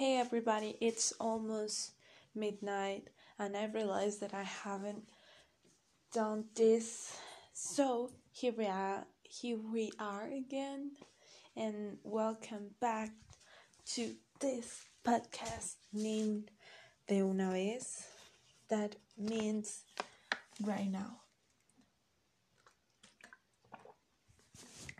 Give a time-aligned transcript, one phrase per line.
[0.00, 1.90] Hey everybody, it's almost
[2.34, 5.04] midnight and I realized that I haven't
[6.10, 7.14] done this.
[7.52, 10.92] So here we are here we are again
[11.54, 13.10] and welcome back
[13.92, 16.50] to this podcast named
[17.06, 18.02] De Una Vez
[18.70, 19.84] that means
[20.62, 21.20] right now.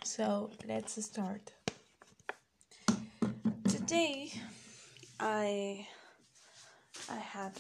[0.05, 1.53] So let's start.
[3.67, 4.31] Today
[5.23, 5.87] I
[7.11, 7.53] I had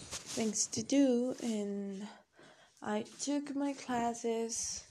[0.00, 2.06] things to do and
[2.82, 4.82] I took my classes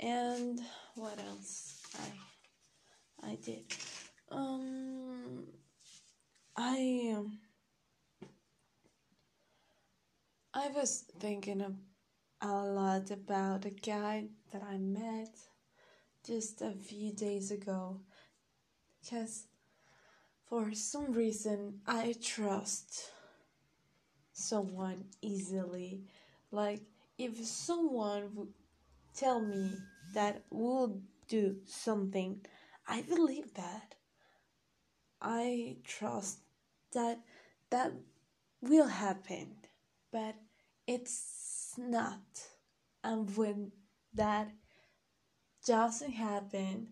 [0.00, 0.58] and
[0.94, 1.82] what else
[3.22, 3.64] I I did.
[4.30, 5.44] Um
[6.56, 7.38] I um,
[10.54, 11.74] I was thinking of
[12.40, 15.36] a lot about a guy that I met
[16.26, 18.00] just a few days ago
[19.00, 19.44] because
[20.48, 23.10] for some reason I trust
[24.32, 26.02] someone easily.
[26.50, 26.80] Like,
[27.18, 28.52] if someone would
[29.14, 29.72] tell me
[30.14, 32.40] that we'll do something,
[32.88, 33.94] I believe that.
[35.22, 36.38] I trust
[36.92, 37.20] that
[37.68, 37.92] that
[38.62, 39.54] will happen,
[40.10, 40.34] but
[40.86, 42.20] it's not.
[43.04, 43.72] And when
[44.14, 44.50] that
[45.66, 46.88] doesn't happen,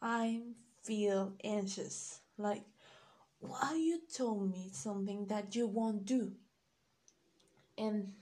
[0.00, 0.42] I
[0.84, 2.20] feel anxious.
[2.38, 2.62] Like,
[3.38, 6.32] why you told me something that you won't do?
[7.76, 8.12] And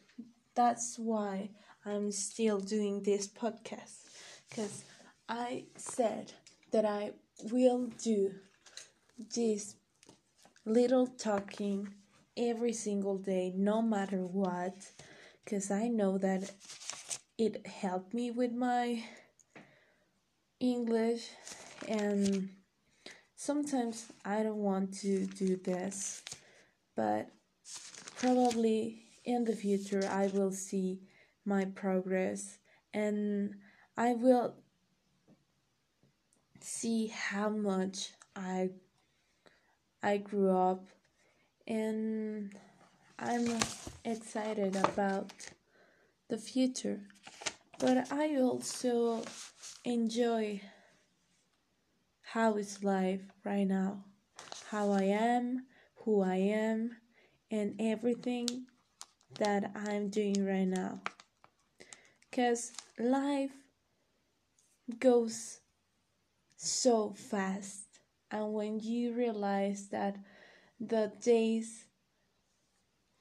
[0.54, 1.50] that's why
[1.84, 3.96] I'm still doing this podcast.
[4.48, 4.84] Because
[5.28, 6.32] I said
[6.72, 7.12] that I
[7.50, 8.32] will do
[9.34, 9.76] this
[10.64, 11.94] little talking
[12.36, 14.74] every single day, no matter what.
[15.44, 16.50] Because I know that
[17.38, 19.02] it helped me with my
[20.60, 21.30] English
[21.90, 22.48] and
[23.34, 26.22] sometimes I don't want to do this,
[26.94, 27.28] but
[28.20, 31.00] probably in the future I will see
[31.44, 32.58] my progress
[32.94, 33.54] and
[33.96, 34.54] I will
[36.60, 38.70] see how much I
[40.02, 40.84] I grew up.
[41.66, 42.54] And
[43.18, 43.46] I'm
[44.04, 45.32] excited about
[46.28, 47.00] the future
[47.80, 49.22] but I also
[49.84, 50.60] enjoy
[52.32, 54.04] how is life right now,
[54.70, 56.96] how I am, who I am,
[57.50, 58.66] and everything
[59.40, 61.00] that I'm doing right now.
[62.30, 62.70] Because
[63.00, 63.50] life
[65.00, 65.58] goes
[66.54, 67.98] so fast,
[68.30, 70.16] and when you realize that
[70.78, 71.86] the days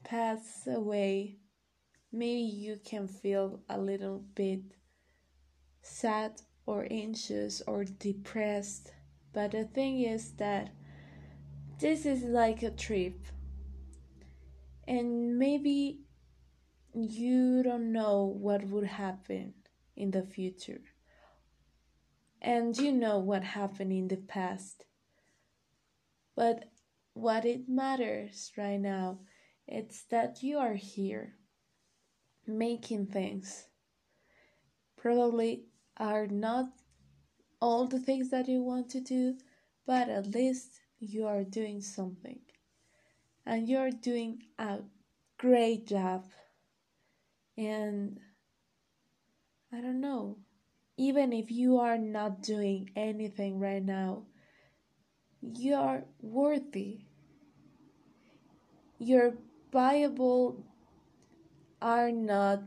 [0.03, 1.37] pass away,
[2.11, 4.61] maybe you can feel a little bit
[5.81, 8.91] sad or anxious or depressed
[9.33, 10.69] but the thing is that
[11.79, 13.25] this is like a trip.
[14.87, 16.01] And maybe
[16.93, 19.53] you don't know what would happen
[19.95, 20.81] in the future.
[22.41, 24.85] And you know what happened in the past.
[26.35, 26.65] But
[27.13, 29.19] what it matters right now
[29.71, 31.35] it's that you are here
[32.47, 33.67] making things.
[34.97, 35.65] Probably
[35.95, 36.69] are not
[37.61, 39.37] all the things that you want to do,
[39.85, 42.39] but at least you are doing something.
[43.45, 44.79] And you're doing a
[45.37, 46.25] great job.
[47.57, 48.19] And
[49.73, 50.37] I don't know,
[50.97, 54.23] even if you are not doing anything right now,
[55.41, 56.99] you are worthy.
[58.99, 59.33] Your
[59.71, 60.65] Bible
[61.81, 62.61] are not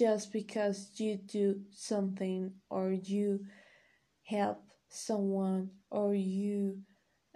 [0.00, 3.38] just because you do something or you
[4.22, 6.78] help someone or you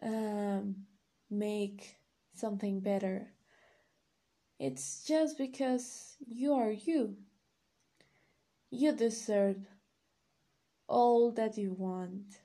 [0.02, 0.74] um,
[1.30, 1.94] make
[2.32, 3.28] something better.
[4.58, 7.16] It's just because you are you.
[8.70, 9.58] You deserve
[10.88, 12.38] all that you want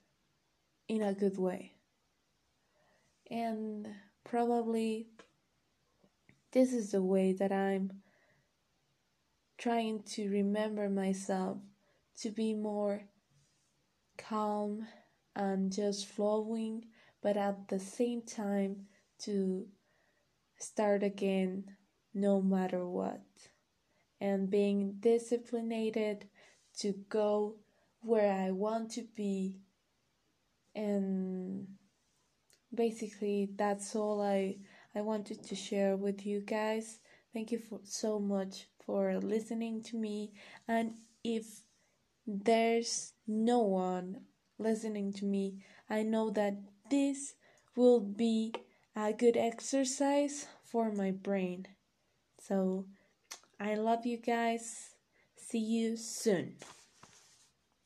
[0.90, 1.72] in a good way.
[3.32, 3.88] And
[4.26, 5.08] probably
[6.52, 8.02] this is the way that I'm
[9.60, 11.58] trying to remember myself
[12.18, 13.04] to be more
[14.18, 14.88] calm
[15.36, 16.86] and just flowing,
[17.22, 18.88] but at the same time
[19.20, 19.68] to
[20.58, 21.66] start again
[22.14, 23.22] no matter what.
[24.22, 26.26] And being disciplined
[26.80, 27.56] to go
[28.02, 29.60] where I want to be.
[30.74, 31.68] And
[32.74, 34.58] basically, that's all I,
[34.96, 37.00] I wanted to share with you guys.
[37.34, 40.34] Thank you for so much for listening to me.
[40.68, 41.62] And if
[42.26, 44.22] there's no one
[44.58, 45.64] listening to me.
[45.88, 46.58] I know that
[46.90, 47.36] this
[47.76, 48.56] will be
[48.96, 51.68] a good exercise for my brain.
[52.42, 52.86] So,
[53.60, 54.96] I love you guys.
[55.38, 56.56] See you soon.